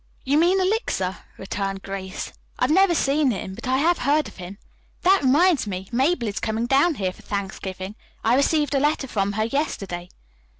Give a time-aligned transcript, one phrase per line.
[0.23, 2.33] "You mean Elixir," returned Grace.
[2.57, 4.57] "I have never seen him, but I have heard of him.
[5.03, 7.93] That reminds me, Mabel is coming down here for Thanksgiving.
[8.23, 10.09] I received a letter from her yesterday."